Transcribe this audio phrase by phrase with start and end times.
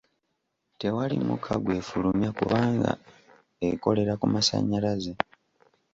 [0.79, 2.91] Tewali mukka gw'efulumya kubanga
[3.69, 5.13] ekolera ku masannyalaze.